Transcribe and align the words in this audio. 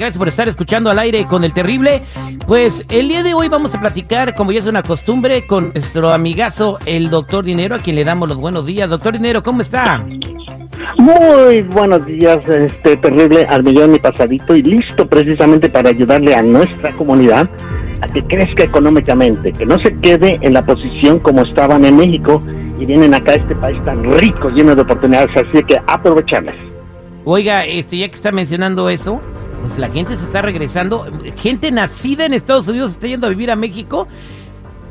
Gracias 0.00 0.16
por 0.16 0.28
estar 0.28 0.48
escuchando 0.48 0.88
al 0.88 0.98
aire 0.98 1.26
con 1.26 1.44
el 1.44 1.52
terrible. 1.52 2.00
Pues 2.46 2.86
el 2.88 3.08
día 3.08 3.22
de 3.22 3.34
hoy 3.34 3.50
vamos 3.50 3.74
a 3.74 3.80
platicar, 3.80 4.34
como 4.34 4.50
ya 4.50 4.60
es 4.60 4.66
una 4.66 4.82
costumbre, 4.82 5.46
con 5.46 5.72
nuestro 5.74 6.10
amigazo, 6.14 6.78
el 6.86 7.10
doctor 7.10 7.44
Dinero, 7.44 7.74
a 7.74 7.80
quien 7.80 7.96
le 7.96 8.04
damos 8.04 8.26
los 8.26 8.40
buenos 8.40 8.64
días. 8.64 8.88
Doctor 8.88 9.12
Dinero, 9.12 9.42
¿cómo 9.42 9.60
está? 9.60 10.02
Muy 10.96 11.60
buenos 11.64 12.06
días, 12.06 12.38
este 12.48 12.96
terrible 12.96 13.44
al 13.44 13.62
millón 13.62 13.94
y 13.94 13.98
pasadito, 13.98 14.56
y 14.56 14.62
listo 14.62 15.06
precisamente 15.06 15.68
para 15.68 15.90
ayudarle 15.90 16.34
a 16.34 16.40
nuestra 16.40 16.92
comunidad 16.92 17.50
a 18.00 18.08
que 18.08 18.24
crezca 18.24 18.64
económicamente, 18.64 19.52
que 19.52 19.66
no 19.66 19.78
se 19.80 19.94
quede 19.98 20.38
en 20.40 20.54
la 20.54 20.64
posición 20.64 21.18
como 21.18 21.42
estaban 21.42 21.84
en 21.84 21.96
México 21.96 22.42
y 22.78 22.86
vienen 22.86 23.12
acá 23.12 23.32
a 23.32 23.34
este 23.34 23.54
país 23.54 23.76
tan 23.84 24.02
rico, 24.18 24.48
lleno 24.48 24.74
de 24.74 24.80
oportunidades, 24.80 25.28
así 25.36 25.62
que 25.64 25.78
aprovecharlas. 25.86 26.56
Oiga, 27.26 27.66
este, 27.66 27.98
ya 27.98 28.08
que 28.08 28.14
está 28.14 28.32
mencionando 28.32 28.88
eso, 28.88 29.20
pues 29.60 29.78
la 29.78 29.88
gente 29.88 30.16
se 30.16 30.24
está 30.24 30.42
regresando. 30.42 31.06
Gente 31.36 31.70
nacida 31.70 32.26
en 32.26 32.34
Estados 32.34 32.68
Unidos 32.68 32.92
está 32.92 33.06
yendo 33.06 33.26
a 33.26 33.30
vivir 33.30 33.50
a 33.50 33.56
México 33.56 34.06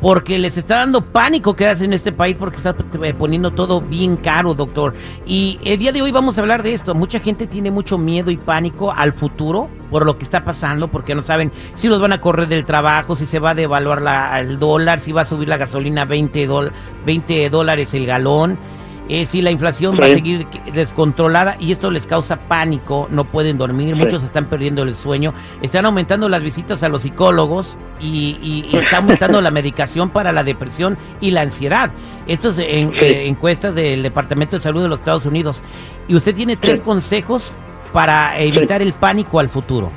porque 0.02 0.40
les 0.40 0.58
está 0.58 0.78
dando 0.78 1.02
pánico 1.02 1.56
quedarse 1.56 1.84
en 1.84 1.92
este 1.92 2.12
país 2.12 2.38
porque 2.40 2.58
está 2.58 2.76
eh, 3.04 3.14
poniendo 3.14 3.52
todo 3.52 3.82
bien 3.82 4.16
caro, 4.16 4.54
doctor. 4.54 4.94
Y 5.26 5.60
el 5.64 5.78
día 5.78 5.92
de 5.92 6.02
hoy 6.02 6.12
vamos 6.12 6.38
a 6.38 6.42
hablar 6.42 6.64
de 6.64 6.74
esto. 6.74 6.96
Mucha 6.96 7.20
gente 7.20 7.48
tiene 7.48 7.70
mucho 7.72 7.98
miedo 7.98 8.32
y 8.32 8.38
pánico 8.38 8.92
al 8.92 9.14
futuro 9.14 9.70
por 9.92 10.06
lo 10.06 10.18
que 10.18 10.24
está 10.24 10.46
pasando, 10.46 10.90
porque 10.90 11.16
no 11.16 11.24
saben 11.24 11.52
si 11.76 11.88
los 11.88 12.00
van 12.00 12.14
a 12.14 12.22
correr 12.22 12.48
del 12.48 12.64
trabajo, 12.64 13.16
si 13.16 13.26
se 13.26 13.40
va 13.40 13.52
a 13.52 13.56
devaluar 13.56 14.02
la, 14.02 14.40
el 14.40 14.60
dólar, 14.60 15.00
si 15.00 15.12
va 15.12 15.22
a 15.22 15.26
subir 15.26 15.50
la 15.50 15.58
gasolina 15.58 16.06
20, 16.06 16.48
20 17.06 17.50
dólares 17.50 17.94
el 17.94 18.06
galón 18.06 18.58
eh, 19.10 19.26
si 19.26 19.42
la 19.42 19.50
inflación 19.50 19.98
va 20.00 20.06
a 20.06 20.10
seguir 20.10 20.46
descontrolada 20.72 21.58
y 21.60 21.72
esto 21.72 21.90
les 21.90 22.06
causa 22.06 22.38
pánico, 22.42 23.08
no 23.10 23.26
pueden 23.26 23.58
dormir, 23.58 23.96
muchos 23.96 24.24
están 24.24 24.46
perdiendo 24.46 24.84
el 24.84 24.96
sueño, 24.96 25.34
están 25.64 25.86
aumentando 25.88 26.30
las 26.30 26.44
visitas 26.44 26.84
a 26.84 26.90
los 26.90 27.02
psicólogos 27.02 27.76
y, 28.00 28.70
está 28.72 28.98
aumentando 28.98 29.42
la 29.42 29.50
medicación 29.50 30.12
para 30.12 30.32
la 30.32 30.44
depresión 30.44 30.96
y 31.22 31.32
la 31.32 31.42
ansiedad. 31.42 31.92
Esto 32.28 32.50
es 32.50 32.60
en, 32.60 32.94
eh, 32.94 33.26
encuestas 33.28 33.74
del 33.74 34.04
Departamento 34.04 34.58
de 34.58 34.62
Salud 34.62 34.84
de 34.84 34.90
los 34.90 35.00
Estados 35.00 35.26
Unidos. 35.26 35.64
Y 36.08 36.16
usted 36.16 36.36
tiene 36.36 36.56
tres 36.56 36.80
consejos 36.80 37.54
para 37.92 38.40
evitar 38.40 38.82
el 38.84 38.94
pánico 38.94 39.40
al 39.40 39.50
futuro. 39.50 39.92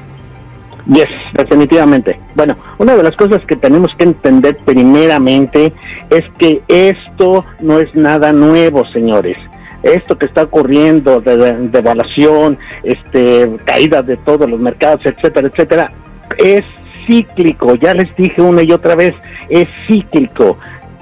Yes, 0.87 1.07
definitivamente. 1.35 2.19
Bueno, 2.35 2.57
una 2.79 2.97
de 2.97 3.03
las 3.03 3.17
cosas 3.17 3.41
que 3.47 3.57
tenemos 3.57 3.91
que 3.97 4.05
entender 4.05 4.59
primeramente 4.65 5.73
es 6.11 6.25
que 6.39 6.63
esto 6.69 7.45
no 7.61 7.79
es 7.79 7.95
nada 7.95 8.33
nuevo, 8.33 8.85
señores. 8.93 9.37
Esto 9.83 10.17
que 10.17 10.27
está 10.27 10.45
ocurriendo 10.45 11.21
de 11.21 11.69
devaluación, 11.69 12.59
este, 12.85 13.51
caída 13.65 14.03
de 14.03 14.17
todos 14.19 14.49
los 14.49 14.61
mercados, 14.61 15.05
etcétera, 15.05 15.49
etcétera, 15.49 15.93
es 16.39 16.63
cíclico. 17.07 17.75
Ya 17.75 17.95
les 17.95 18.15
dije 18.17 18.41
una 18.41 18.63
y 18.63 18.71
otra 18.73 18.95
vez, 18.95 19.13
es 19.49 19.67
cíclico. 19.89 20.59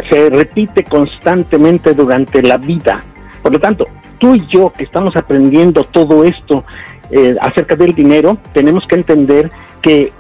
Se 0.08 0.30
repite 0.30 0.84
constantemente 0.84 1.92
durante 1.92 2.42
la 2.42 2.56
vida. 2.56 3.02
Por 3.42 3.52
lo 3.52 3.58
tanto, 3.58 3.86
tú 4.19 4.34
y 4.34 4.46
yo 4.46 4.72
que 4.72 4.84
estamos 4.84 5.14
aprendiendo 5.16 5.84
todo 5.84 6.24
esto 6.24 6.64
eh, 7.10 7.36
acerca 7.40 7.76
del 7.76 7.94
dinero, 7.94 8.38
tenemos 8.52 8.84
que 8.86 8.94
entender 8.94 9.50
que 9.82 10.12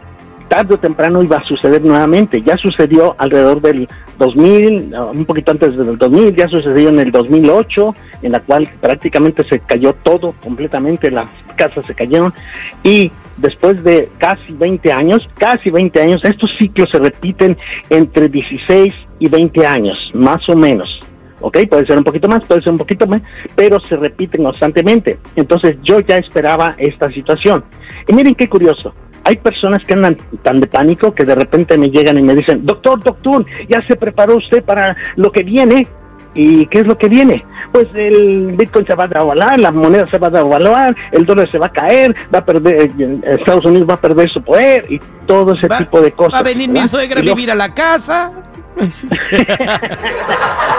tarde 0.50 0.74
o 0.74 0.78
temprano 0.78 1.22
iba 1.22 1.36
a 1.36 1.44
suceder 1.44 1.80
nuevamente. 1.80 2.42
Ya 2.42 2.56
sucedió 2.56 3.14
alrededor 3.18 3.62
del 3.62 3.88
2000, 4.18 4.92
un 5.14 5.24
poquito 5.24 5.52
antes 5.52 5.76
del 5.76 5.96
2000, 5.96 6.34
ya 6.34 6.48
sucedió 6.48 6.88
en 6.88 6.98
el 6.98 7.12
2008, 7.12 7.94
en 8.22 8.32
la 8.32 8.40
cual 8.40 8.68
prácticamente 8.80 9.44
se 9.48 9.60
cayó 9.60 9.94
todo 10.02 10.34
completamente, 10.42 11.08
las 11.10 11.28
casas 11.54 11.86
se 11.86 11.94
cayeron 11.94 12.34
y 12.82 13.12
después 13.36 13.82
de 13.84 14.10
casi 14.18 14.52
20 14.52 14.92
años, 14.92 15.26
casi 15.38 15.70
20 15.70 16.02
años, 16.02 16.20
estos 16.24 16.50
ciclos 16.58 16.88
se 16.90 16.98
repiten 16.98 17.56
entre 17.88 18.28
16 18.28 18.92
y 19.20 19.28
20 19.28 19.66
años, 19.66 20.10
más 20.14 20.46
o 20.48 20.56
menos. 20.56 21.00
¿ok? 21.42 21.58
Puede 21.70 21.86
ser 21.86 21.96
un 21.96 22.04
poquito 22.04 22.28
más, 22.28 22.44
puede 22.44 22.60
ser 22.62 22.72
un 22.72 22.78
poquito 22.78 23.06
más, 23.06 23.22
pero 23.54 23.78
se 23.80 23.96
repiten 23.96 24.42
constantemente. 24.42 25.16
Entonces 25.36 25.76
yo 25.84 26.00
ya 26.00 26.18
esperaba 26.18 26.74
esta 26.76 27.08
situación. 27.12 27.64
Y 28.08 28.12
miren 28.12 28.34
qué 28.34 28.48
curioso, 28.48 28.92
hay 29.24 29.36
personas 29.36 29.84
que 29.86 29.94
andan 29.94 30.16
tan 30.42 30.60
de 30.60 30.66
pánico 30.66 31.14
que 31.14 31.24
de 31.24 31.34
repente 31.34 31.76
me 31.78 31.90
llegan 31.90 32.18
y 32.18 32.22
me 32.22 32.34
dicen, 32.34 32.64
doctor, 32.64 33.02
doctor, 33.02 33.44
ya 33.68 33.80
se 33.86 33.96
preparó 33.96 34.36
usted 34.36 34.62
para 34.62 34.96
lo 35.16 35.30
que 35.30 35.42
viene. 35.42 35.86
¿Y 36.32 36.66
qué 36.66 36.78
es 36.78 36.86
lo 36.86 36.96
que 36.96 37.08
viene? 37.08 37.44
Pues 37.72 37.88
el 37.92 38.52
Bitcoin 38.56 38.86
se 38.86 38.94
va 38.94 39.02
a 39.04 39.08
devaluar, 39.08 39.58
la 39.58 39.72
moneda 39.72 40.06
se 40.06 40.16
va 40.16 40.28
a 40.28 40.30
devaluar, 40.30 40.94
el 41.10 41.26
dólar 41.26 41.50
se 41.50 41.58
va 41.58 41.66
a 41.66 41.72
caer, 41.72 42.14
va 42.32 42.38
a 42.38 42.44
perder, 42.44 42.92
eh, 42.96 43.18
Estados 43.24 43.64
Unidos 43.64 43.90
va 43.90 43.94
a 43.94 44.00
perder 44.00 44.30
su 44.30 44.40
poder 44.40 44.86
y 44.88 45.00
todo 45.26 45.54
ese 45.54 45.68
tipo 45.68 46.00
de 46.00 46.12
cosas. 46.12 46.34
Va 46.34 46.38
a 46.38 46.44
venir 46.44 46.70
mi 46.70 46.86
suegra 46.86 47.18
a 47.18 47.22
vivir 47.24 47.50
a 47.50 47.56
la 47.56 47.74
casa. 47.74 48.30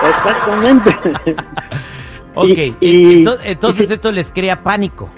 Exactamente. 0.09 0.95
ok, 2.33 2.77
y, 2.79 3.25
entonces 3.43 3.91
esto 3.91 4.09
les 4.13 4.31
crea 4.31 4.63
pánico. 4.63 5.09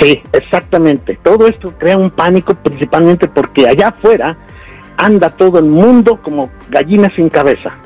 Sí, 0.00 0.22
exactamente. 0.32 1.18
Todo 1.22 1.46
esto 1.46 1.72
crea 1.78 1.96
un 1.96 2.10
pánico 2.10 2.54
principalmente 2.54 3.28
porque 3.28 3.68
allá 3.68 3.88
afuera 3.88 4.36
anda 4.96 5.28
todo 5.28 5.58
el 5.58 5.66
mundo 5.66 6.20
como 6.22 6.50
gallina 6.70 7.10
sin 7.14 7.28
cabeza, 7.28 7.76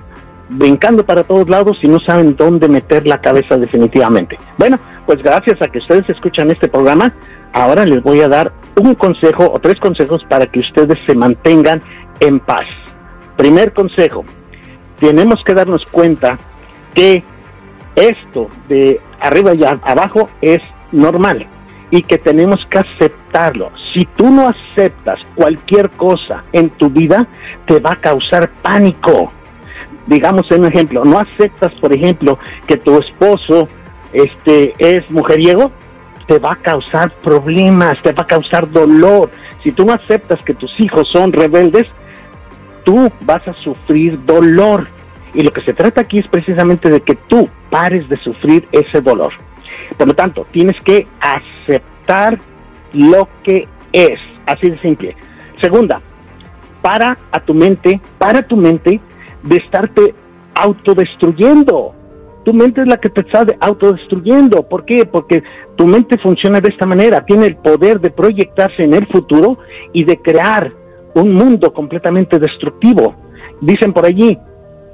brincando 0.48 1.04
para 1.04 1.24
todos 1.24 1.48
lados 1.48 1.78
y 1.82 1.88
no 1.88 1.98
saben 2.00 2.36
dónde 2.36 2.68
meter 2.68 3.06
la 3.06 3.20
cabeza 3.20 3.56
definitivamente. 3.56 4.38
Bueno, 4.58 4.78
pues 5.06 5.22
gracias 5.22 5.60
a 5.60 5.68
que 5.68 5.78
ustedes 5.78 6.08
escuchan 6.08 6.50
este 6.50 6.68
programa, 6.68 7.12
ahora 7.52 7.84
les 7.84 8.02
voy 8.02 8.20
a 8.20 8.28
dar 8.28 8.52
un 8.76 8.94
consejo 8.94 9.50
o 9.50 9.58
tres 9.58 9.80
consejos 9.80 10.22
para 10.28 10.46
que 10.46 10.60
ustedes 10.60 10.98
se 11.06 11.14
mantengan 11.14 11.82
en 12.20 12.38
paz. 12.38 12.66
Primer 13.36 13.72
consejo, 13.72 14.24
tenemos 15.00 15.42
que 15.44 15.54
darnos 15.54 15.84
cuenta 15.86 16.38
que 16.94 17.24
esto 17.96 18.48
de 18.68 19.00
arriba 19.20 19.54
y 19.54 19.64
abajo 19.64 20.28
es 20.40 20.60
normal 20.92 21.46
y 21.90 22.02
que 22.02 22.18
tenemos 22.18 22.64
que 22.66 22.78
aceptarlo. 22.78 23.70
Si 23.92 24.04
tú 24.16 24.30
no 24.30 24.48
aceptas 24.48 25.20
cualquier 25.34 25.90
cosa 25.90 26.44
en 26.52 26.70
tu 26.70 26.90
vida, 26.90 27.26
te 27.66 27.80
va 27.80 27.92
a 27.92 27.96
causar 27.96 28.50
pánico. 28.62 29.32
Digamos 30.06 30.50
un 30.50 30.66
ejemplo, 30.66 31.04
no 31.04 31.18
aceptas, 31.18 31.72
por 31.80 31.92
ejemplo, 31.92 32.38
que 32.66 32.76
tu 32.76 32.98
esposo 32.98 33.68
este 34.12 34.74
es 34.78 35.10
mujeriego, 35.10 35.70
te 36.26 36.38
va 36.38 36.52
a 36.52 36.56
causar 36.56 37.12
problemas, 37.22 38.00
te 38.02 38.12
va 38.12 38.22
a 38.22 38.26
causar 38.26 38.70
dolor. 38.70 39.30
Si 39.62 39.72
tú 39.72 39.84
no 39.84 39.92
aceptas 39.92 40.42
que 40.42 40.54
tus 40.54 40.78
hijos 40.80 41.08
son 41.10 41.32
rebeldes, 41.32 41.86
tú 42.84 43.10
vas 43.20 43.46
a 43.48 43.54
sufrir 43.54 44.24
dolor. 44.24 44.88
Y 45.34 45.42
lo 45.42 45.52
que 45.52 45.62
se 45.62 45.74
trata 45.74 46.02
aquí 46.02 46.18
es 46.18 46.26
precisamente 46.26 46.88
de 46.90 47.00
que 47.00 47.14
tú 47.14 47.48
pares 47.70 48.08
de 48.08 48.16
sufrir 48.18 48.66
ese 48.72 49.00
dolor. 49.00 49.32
Por 49.96 50.06
lo 50.08 50.14
tanto, 50.14 50.46
tienes 50.50 50.76
que 50.82 51.06
aceptar 51.20 51.57
lo 52.92 53.28
que 53.42 53.68
es, 53.92 54.20
así 54.46 54.70
de 54.70 54.78
simple. 54.80 55.16
Segunda, 55.60 56.00
para 56.82 57.18
a 57.32 57.40
tu 57.40 57.54
mente, 57.54 58.00
para 58.18 58.42
tu 58.42 58.56
mente 58.56 59.00
de 59.42 59.56
estarte 59.56 60.14
autodestruyendo. 60.54 61.94
Tu 62.44 62.54
mente 62.54 62.80
es 62.80 62.86
la 62.86 62.96
que 62.96 63.10
te 63.10 63.20
está 63.20 63.44
autodestruyendo. 63.60 64.62
¿Por 64.62 64.84
qué? 64.84 65.04
Porque 65.04 65.42
tu 65.76 65.86
mente 65.86 66.16
funciona 66.18 66.60
de 66.60 66.70
esta 66.70 66.86
manera. 66.86 67.24
Tiene 67.24 67.46
el 67.46 67.56
poder 67.56 68.00
de 68.00 68.10
proyectarse 68.10 68.84
en 68.84 68.94
el 68.94 69.06
futuro 69.08 69.58
y 69.92 70.04
de 70.04 70.16
crear 70.16 70.72
un 71.14 71.34
mundo 71.34 71.72
completamente 71.72 72.38
destructivo. 72.38 73.14
Dicen 73.60 73.92
por 73.92 74.06
allí, 74.06 74.38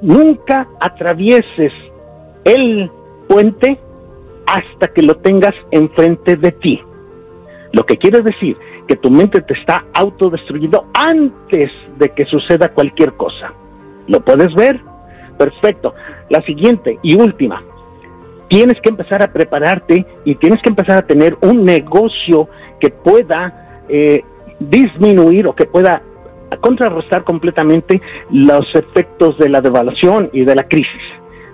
nunca 0.02 0.66
atravieses 0.80 1.72
el 2.44 2.90
puente 3.28 3.78
hasta 4.46 4.88
que 4.88 5.02
lo 5.02 5.16
tengas 5.16 5.54
enfrente 5.70 6.36
de 6.36 6.52
ti. 6.52 6.82
Lo 7.74 7.84
que 7.84 7.96
quiere 7.96 8.20
decir 8.20 8.56
que 8.86 8.94
tu 8.94 9.10
mente 9.10 9.40
te 9.42 9.52
está 9.54 9.84
autodestruyendo 9.94 10.86
antes 10.94 11.72
de 11.98 12.08
que 12.10 12.24
suceda 12.26 12.68
cualquier 12.68 13.14
cosa. 13.14 13.52
¿Lo 14.06 14.20
puedes 14.20 14.54
ver? 14.54 14.80
Perfecto. 15.36 15.92
La 16.30 16.40
siguiente 16.42 17.00
y 17.02 17.16
última. 17.16 17.60
Tienes 18.48 18.80
que 18.80 18.90
empezar 18.90 19.24
a 19.24 19.32
prepararte 19.32 20.06
y 20.24 20.36
tienes 20.36 20.62
que 20.62 20.68
empezar 20.68 20.98
a 20.98 21.06
tener 21.06 21.36
un 21.40 21.64
negocio 21.64 22.48
que 22.78 22.90
pueda 22.90 23.82
eh, 23.88 24.22
disminuir 24.60 25.48
o 25.48 25.54
que 25.54 25.64
pueda 25.64 26.00
contrarrestar 26.60 27.24
completamente 27.24 28.00
los 28.30 28.72
efectos 28.74 29.36
de 29.38 29.48
la 29.48 29.60
devaluación 29.60 30.30
y 30.32 30.44
de 30.44 30.54
la 30.54 30.62
crisis. 30.68 31.02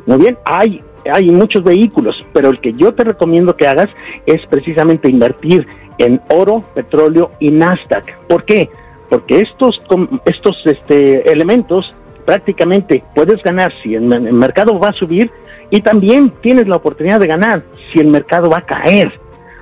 Muy 0.04 0.18
bien, 0.18 0.36
hay 0.44 0.82
hay 1.10 1.30
muchos 1.30 1.64
vehículos, 1.64 2.14
pero 2.32 2.50
el 2.50 2.60
que 2.60 2.72
yo 2.74 2.92
te 2.92 3.04
recomiendo 3.04 3.56
que 3.56 3.66
hagas 3.66 3.88
es 4.26 4.44
precisamente 4.50 5.08
invertir 5.08 5.66
en 6.00 6.20
oro, 6.28 6.64
petróleo 6.74 7.32
y 7.40 7.50
Nasdaq. 7.50 8.26
¿Por 8.26 8.44
qué? 8.44 8.68
Porque 9.08 9.40
estos, 9.40 9.80
estos 10.24 10.56
este, 10.64 11.30
elementos 11.30 11.90
prácticamente 12.24 13.02
puedes 13.14 13.42
ganar 13.42 13.72
si 13.82 13.94
el, 13.94 14.12
el 14.12 14.32
mercado 14.32 14.78
va 14.78 14.88
a 14.88 14.92
subir 14.92 15.30
y 15.70 15.80
también 15.80 16.32
tienes 16.42 16.68
la 16.68 16.76
oportunidad 16.76 17.20
de 17.20 17.26
ganar 17.26 17.62
si 17.92 18.00
el 18.00 18.08
mercado 18.08 18.50
va 18.50 18.58
a 18.58 18.66
caer. 18.66 19.12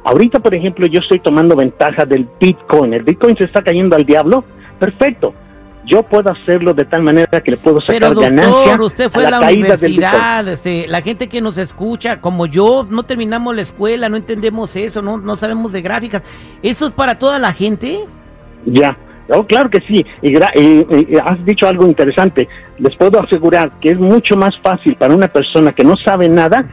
Ahorita, 0.05 0.38
por 0.40 0.55
ejemplo, 0.55 0.87
yo 0.87 1.00
estoy 1.00 1.20
tomando 1.20 1.55
ventaja 1.55 2.05
del 2.05 2.26
Bitcoin. 2.40 2.94
El 2.94 3.02
Bitcoin 3.02 3.37
se 3.37 3.44
está 3.44 3.62
cayendo 3.62 3.94
al 3.94 4.05
diablo. 4.05 4.44
Perfecto. 4.79 5.35
Yo 5.90 6.02
puedo 6.02 6.31
hacerlo 6.31 6.75
de 6.75 6.85
tal 6.85 7.02
manera 7.02 7.40
que 7.40 7.50
le 7.52 7.56
puedo 7.56 7.81
sacar 7.81 7.94
Pero 7.99 8.20
ganancia. 8.20 8.50
doctor, 8.52 8.81
usted 8.82 9.11
fue 9.11 9.26
a 9.26 9.31
la, 9.31 9.40
universidad, 9.40 10.46
este, 10.49 10.87
la 10.87 11.00
gente 11.00 11.29
que 11.29 11.40
nos 11.40 11.56
escucha, 11.56 12.20
como 12.20 12.46
yo, 12.46 12.87
no 12.88 13.05
terminamos 13.05 13.56
la 13.56 13.62
escuela, 13.62 14.08
no 14.08 14.17
entendemos 14.17 14.76
eso, 14.76 15.00
no, 15.00 15.17
no 15.19 15.37
sabemos 15.37 15.73
de 15.73 15.81
gráficas. 15.81 16.23
¿Eso 16.62 16.87
es 16.87 16.93
para 16.93 17.19
toda 17.19 17.38
la 17.38 17.52
gente? 17.52 18.00
Ya, 18.67 18.96
oh, 19.31 19.46
claro 19.46 19.70
que 19.70 19.81
sí. 19.88 20.05
Y, 20.20 20.32
gra- 20.32 20.52
y- 20.55 21.14
y 21.14 21.17
has 21.17 21.43
dicho 21.46 21.67
algo 21.67 21.87
interesante. 21.87 22.49
Les 22.79 22.94
puedo 22.96 23.23
asegurar 23.23 23.73
que 23.81 23.90
es 23.93 23.99
mucho 23.99 24.37
más 24.37 24.52
fácil 24.62 24.94
para 24.96 25.14
una 25.14 25.29
persona 25.29 25.73
que 25.73 25.85
no 25.85 25.94
sabe 26.05 26.29
nada 26.29 26.67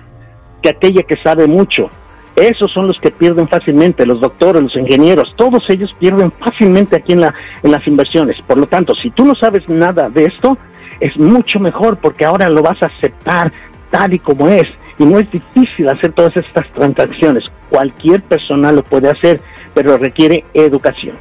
que 0.61 0.69
aquella 0.69 1.03
que 1.07 1.15
sabe 1.23 1.47
mucho. 1.47 1.89
Esos 2.35 2.71
son 2.71 2.87
los 2.87 2.99
que 2.99 3.11
pierden 3.11 3.47
fácilmente, 3.47 4.05
los 4.05 4.19
doctores, 4.19 4.61
los 4.61 4.75
ingenieros, 4.75 5.33
todos 5.37 5.63
ellos 5.69 5.95
pierden 5.99 6.33
fácilmente 6.33 6.97
aquí 6.97 7.13
en, 7.13 7.21
la, 7.21 7.33
en 7.63 7.71
las 7.71 7.87
inversiones. 7.87 8.35
Por 8.45 8.57
lo 8.57 8.67
tanto, 8.67 8.93
si 8.95 9.09
tú 9.11 9.25
no 9.25 9.35
sabes 9.35 9.67
nada 9.69 10.09
de 10.09 10.25
esto, 10.25 10.57
es 10.99 11.17
mucho 11.17 11.59
mejor 11.59 11.97
porque 11.97 12.25
ahora 12.25 12.49
lo 12.49 12.61
vas 12.61 12.81
a 12.83 12.87
aceptar 12.87 13.53
tal 13.89 14.13
y 14.13 14.19
como 14.19 14.49
es. 14.49 14.67
Y 14.97 15.05
no 15.05 15.19
es 15.19 15.29
difícil 15.31 15.89
hacer 15.89 16.13
todas 16.13 16.35
estas 16.37 16.69
transacciones. 16.71 17.43
Cualquier 17.69 18.21
persona 18.21 18.71
lo 18.71 18.83
puede 18.83 19.09
hacer, 19.09 19.41
pero 19.73 19.97
requiere 19.97 20.45
educación. 20.53 21.17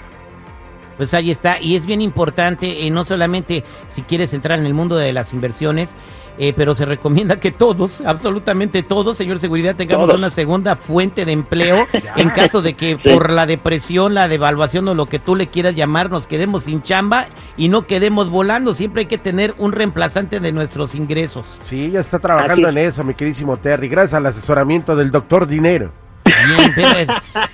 Pues 0.96 1.12
ahí 1.12 1.32
está, 1.32 1.60
y 1.60 1.74
es 1.74 1.86
bien 1.86 2.00
importante, 2.00 2.86
eh, 2.86 2.90
no 2.90 3.04
solamente 3.04 3.64
si 3.88 4.02
quieres 4.02 4.32
entrar 4.32 4.60
en 4.60 4.66
el 4.66 4.74
mundo 4.74 4.96
de 4.96 5.12
las 5.12 5.32
inversiones, 5.32 5.92
eh, 6.38 6.52
pero 6.56 6.74
se 6.74 6.84
recomienda 6.84 7.38
que 7.40 7.52
todos, 7.52 8.00
absolutamente 8.00 8.82
todos, 8.82 9.16
señor 9.16 9.38
seguridad, 9.38 9.76
tengamos 9.76 10.06
Todos. 10.06 10.18
una 10.18 10.30
segunda 10.30 10.76
fuente 10.76 11.24
de 11.24 11.32
empleo 11.32 11.86
en 12.16 12.30
caso 12.30 12.62
de 12.62 12.74
que 12.74 12.98
Sí. 13.02 13.10
por 13.12 13.30
la 13.32 13.46
depresión, 13.46 14.14
la 14.14 14.28
devaluación 14.28 14.86
o 14.88 14.94
lo 14.94 15.06
que 15.06 15.18
tú 15.18 15.36
le 15.36 15.46
quieras 15.48 15.74
llamar, 15.76 16.10
nos 16.10 16.26
quedemos 16.26 16.64
sin 16.64 16.82
chamba 16.82 17.26
y 17.56 17.68
no 17.68 17.86
quedemos 17.86 18.30
volando. 18.30 18.74
Siempre 18.74 19.00
hay 19.00 19.06
que 19.06 19.18
tener 19.18 19.54
un 19.58 19.72
reemplazante 19.72 20.40
de 20.40 20.52
nuestros 20.52 20.94
ingresos. 20.94 21.46
Sí, 21.64 21.90
ya 21.90 22.00
está 22.00 22.18
trabajando 22.18 22.68
en 22.68 22.78
eso, 22.78 23.04
mi 23.04 23.14
queridísimo 23.14 23.56
Terry, 23.56 23.88
gracias 23.88 24.14
al 24.14 24.26
asesoramiento 24.26 24.96
del 24.96 25.10
doctor 25.10 25.46
Dinero. 25.46 25.90
Bien, 26.24 26.72
pero 26.74 26.98
es- 26.98 27.08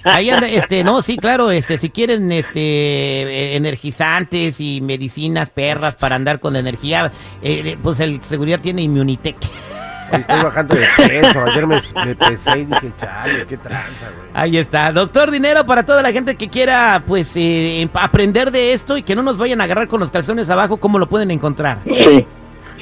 ahí 0.04 0.30
anda, 0.30 0.48
este, 0.48 0.84
no, 0.84 1.02
sí, 1.02 1.16
claro, 1.16 1.50
este, 1.50 1.78
si 1.78 1.90
quieren, 1.90 2.30
este, 2.32 2.60
eh, 2.60 3.56
energizantes 3.56 4.60
y 4.60 4.80
medicinas 4.80 5.50
perras 5.50 5.96
para 5.96 6.16
andar 6.16 6.40
con 6.40 6.56
energía, 6.56 7.10
eh, 7.42 7.76
pues 7.82 8.00
el 8.00 8.22
seguridad 8.22 8.60
tiene 8.60 8.82
Immunitech. 8.82 9.36
Estoy 10.12 10.42
bajando 10.42 10.74
de 10.74 10.88
peso, 10.96 11.40
ayer 11.44 11.66
me, 11.68 11.80
me 12.04 12.16
pesé 12.16 12.58
y 12.58 12.64
dije, 12.64 12.92
chale, 12.98 13.46
qué 13.46 13.56
tranza, 13.56 14.10
güey. 14.16 14.28
Ahí 14.34 14.56
está, 14.56 14.90
doctor 14.92 15.30
Dinero 15.30 15.64
para 15.64 15.84
toda 15.84 16.02
la 16.02 16.10
gente 16.10 16.34
que 16.34 16.48
quiera, 16.48 17.04
pues, 17.06 17.36
eh, 17.36 17.80
em- 17.82 17.90
aprender 17.94 18.50
de 18.50 18.72
esto 18.72 18.96
y 18.96 19.04
que 19.04 19.14
no 19.14 19.22
nos 19.22 19.38
vayan 19.38 19.60
a 19.60 19.64
agarrar 19.64 19.86
con 19.86 20.00
los 20.00 20.10
calzones 20.10 20.50
abajo, 20.50 20.78
¿cómo 20.78 20.98
lo 20.98 21.08
pueden 21.08 21.30
encontrar? 21.30 21.78
Sí, 21.98 22.26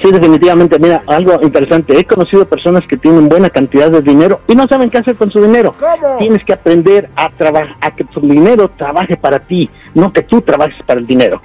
sí, 0.01 0.11
definitivamente. 0.11 0.79
Mira, 0.79 1.03
algo 1.07 1.39
interesante. 1.41 1.97
He 1.97 2.05
conocido 2.05 2.47
personas 2.47 2.83
que 2.87 2.97
tienen 2.97 3.29
buena 3.29 3.49
cantidad 3.49 3.91
de 3.91 4.01
dinero 4.01 4.41
y 4.47 4.55
no 4.55 4.65
saben 4.67 4.89
qué 4.89 4.97
hacer 4.97 5.15
con 5.15 5.31
su 5.31 5.41
dinero. 5.41 5.75
¿Cómo? 5.79 6.17
Tienes 6.17 6.43
que 6.43 6.53
aprender 6.53 7.09
a 7.15 7.29
trabajar, 7.29 7.75
a 7.81 7.95
que 7.95 8.03
tu 8.05 8.21
dinero 8.21 8.69
trabaje 8.77 9.17
para 9.17 9.39
ti, 9.39 9.69
no 9.93 10.11
que 10.13 10.23
tú 10.23 10.41
trabajes 10.41 10.77
para 10.85 10.99
el 10.99 11.07
dinero. 11.07 11.41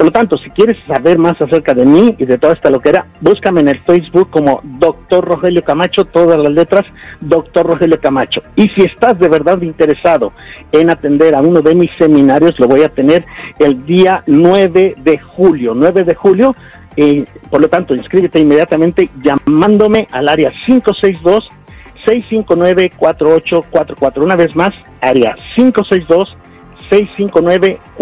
Por 0.00 0.06
lo 0.06 0.12
tanto, 0.12 0.38
si 0.38 0.48
quieres 0.48 0.78
saber 0.86 1.18
más 1.18 1.38
acerca 1.42 1.74
de 1.74 1.84
mí 1.84 2.14
y 2.16 2.24
de 2.24 2.38
toda 2.38 2.54
esta 2.54 2.70
loquera, 2.70 3.06
búscame 3.20 3.60
en 3.60 3.68
el 3.68 3.80
Facebook 3.80 4.30
como 4.30 4.62
Doctor 4.64 5.22
Rogelio 5.22 5.62
Camacho, 5.62 6.06
todas 6.06 6.42
las 6.42 6.50
letras, 6.50 6.86
Doctor 7.20 7.66
Rogelio 7.66 8.00
Camacho. 8.00 8.42
Y 8.56 8.70
si 8.70 8.84
estás 8.84 9.18
de 9.18 9.28
verdad 9.28 9.60
interesado 9.60 10.32
en 10.72 10.88
atender 10.88 11.34
a 11.34 11.42
uno 11.42 11.60
de 11.60 11.74
mis 11.74 11.90
seminarios, 11.98 12.58
lo 12.58 12.66
voy 12.66 12.82
a 12.82 12.88
tener 12.88 13.26
el 13.58 13.84
día 13.84 14.22
9 14.26 14.94
de 15.04 15.18
julio. 15.18 15.74
9 15.74 16.04
de 16.04 16.14
julio, 16.14 16.56
eh, 16.96 17.24
por 17.50 17.60
lo 17.60 17.68
tanto, 17.68 17.94
inscríbete 17.94 18.40
inmediatamente 18.40 19.10
llamándome 19.22 20.08
al 20.12 20.28
área 20.28 20.50
562 20.66 21.46
659-4844. 22.06 24.22
Una 24.24 24.34
vez 24.34 24.56
más, 24.56 24.72
área 25.02 25.36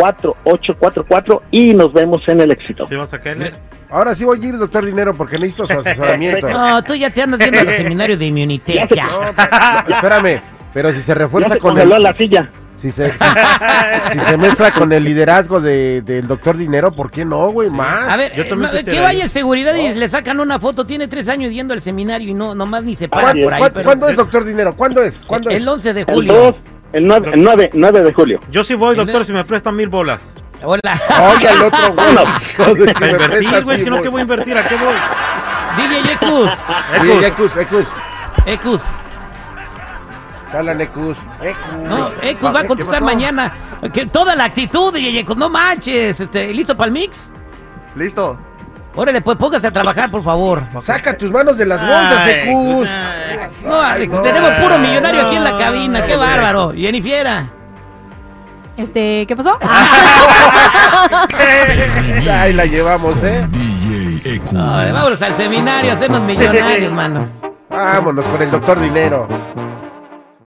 562-659-4844 0.06 1.40
y 1.50 1.74
nos 1.74 1.92
vemos 1.92 2.22
en 2.28 2.40
el 2.40 2.50
éxito. 2.52 2.86
¿Sí 2.86 2.94
vas 2.96 3.12
a 3.14 3.20
caer? 3.20 3.54
Ahora 3.90 4.14
sí 4.14 4.24
voy 4.24 4.38
a 4.42 4.46
ir, 4.46 4.56
doctor 4.58 4.84
Dinero, 4.84 5.14
porque 5.14 5.38
necesito 5.38 5.66
su 5.66 5.72
asesoramiento. 5.80 6.48
No, 6.48 6.68
No, 6.70 6.82
tú 6.82 6.94
ya 6.94 7.10
te 7.10 7.22
andas 7.22 7.38
viendo 7.40 7.64
los 7.64 7.74
seminarios 7.76 8.18
de 8.18 8.26
Immunitech, 8.26 8.94
ya. 8.94 9.08
pero- 9.08 9.94
espérame, 9.96 10.40
pero 10.74 10.92
si 10.92 11.00
se 11.00 11.08
Ya 11.08 11.14
refuerza 11.14 11.54
se 11.54 11.58
con 11.58 11.72
congeló 11.72 11.96
el... 11.96 12.02
la 12.02 12.12
silla. 12.14 12.50
Si 12.78 12.92
se, 12.92 13.08
si, 13.08 13.12
si 14.12 14.18
se 14.20 14.36
mezcla 14.36 14.70
con 14.72 14.92
el 14.92 15.02
liderazgo 15.02 15.60
de, 15.60 16.00
del 16.02 16.28
doctor 16.28 16.56
Dinero, 16.56 16.92
¿por 16.92 17.10
qué 17.10 17.24
no, 17.24 17.48
güey? 17.50 17.70
Más. 17.70 18.08
A 18.08 18.16
ver, 18.16 18.34
Yo 18.36 18.42
eh, 18.44 18.84
que 18.84 19.00
vaya 19.00 19.24
el 19.24 19.30
seguridad 19.30 19.74
y 19.74 19.92
le 19.94 20.08
sacan 20.08 20.38
una 20.38 20.60
foto. 20.60 20.86
Tiene 20.86 21.08
tres 21.08 21.28
años 21.28 21.50
yendo 21.52 21.74
al 21.74 21.80
seminario 21.80 22.28
y 22.30 22.34
no 22.34 22.54
nomás 22.54 22.84
ni 22.84 22.94
se 22.94 23.08
para 23.08 23.22
¿Cuándo- 23.24 23.42
por 23.44 23.52
ahí. 23.54 23.58
¿Cuándo, 23.58 23.74
pero- 23.74 23.84
cuándo 23.84 24.08
es, 24.08 24.16
doctor 24.16 24.44
Dinero? 24.44 24.74
¿Cuándo 24.76 25.02
es? 25.02 25.18
¿Cuándo 25.26 25.50
es? 25.50 25.56
el 25.56 25.68
11 25.68 25.92
de 25.94 26.00
El 26.02 26.06
julio. 26.06 26.32
2, 26.34 26.54
el 26.92 27.06
9, 27.06 27.30
el 27.34 27.42
9, 27.42 27.70
9 27.74 28.02
de 28.02 28.12
julio. 28.12 28.40
Yo 28.50 28.62
sí 28.62 28.74
voy, 28.74 28.94
doctor, 28.96 29.24
si 29.24 29.32
me 29.32 29.44
prestan 29.44 29.74
mil 29.74 29.88
bolas. 29.88 30.22
Hola. 30.62 30.80
Oiga, 31.36 31.52
el 31.52 31.62
otro, 31.62 31.94
güey. 31.94 32.08
Hijo 32.60 32.74
de- 32.74 32.88
si 32.88 32.94
A 32.96 33.00
me 33.00 33.10
invertir, 33.10 33.64
güey, 33.64 33.80
si 33.82 33.90
no, 33.90 34.00
¿qué 34.00 34.08
voy 34.08 34.20
a 34.20 34.22
invertir? 34.22 34.56
¿A 34.56 34.68
qué 34.68 34.76
voy? 34.76 34.94
DJ 35.76 36.12
Ecus. 36.12 36.50
Ecus, 37.26 37.56
Ecus. 37.56 37.86
Ecus. 38.46 38.80
Hablan 40.52 40.80
Ecus. 40.80 41.16
Ecus. 41.42 41.88
No, 41.88 42.10
Ecus 42.22 42.54
va 42.54 42.60
a 42.60 42.66
contestar 42.66 43.02
mañana. 43.02 43.52
Que 43.92 44.06
toda 44.06 44.34
la 44.34 44.44
actitud, 44.44 44.92
DJ 44.92 45.20
Ecus. 45.20 45.36
No 45.36 45.48
manches. 45.48 46.20
Este, 46.20 46.52
¿Listo 46.52 46.76
para 46.76 46.86
el 46.86 46.92
mix? 46.92 47.30
Listo. 47.94 48.38
Órale, 48.94 49.20
pues 49.20 49.38
póngase 49.38 49.66
a 49.66 49.70
trabajar, 49.70 50.10
por 50.10 50.24
favor. 50.24 50.64
Saca 50.82 51.16
tus 51.16 51.30
manos 51.30 51.56
de 51.56 51.66
las 51.66 51.80
bolsas, 51.80 52.28
Ecus. 52.28 52.88
ay. 53.70 54.08
No, 54.08 54.20
tenemos 54.22 54.50
puro 54.52 54.78
millonario 54.78 55.26
aquí 55.26 55.36
en 55.36 55.44
la 55.44 55.56
cabina. 55.56 56.04
Qué 56.04 56.16
bárbaro. 56.16 56.72
Jennifiera. 56.72 57.48
Este, 58.76 59.24
¿qué 59.26 59.36
pasó? 59.36 59.58
Ahí 62.30 62.52
la 62.52 62.64
llevamos, 62.64 63.16
¿eh? 63.24 63.44
DJ 63.50 64.40
vámonos 64.52 65.22
al 65.22 65.36
seminario 65.36 65.92
a 65.92 65.94
hacernos 65.94 66.22
millonarios, 66.22 66.92
mano. 66.92 67.28
Vámonos 67.70 68.24
con 68.24 68.42
el 68.42 68.50
doctor 68.50 68.80
Dinero. 68.80 69.28